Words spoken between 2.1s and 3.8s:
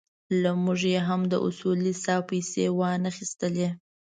پېسې وانخيستلې.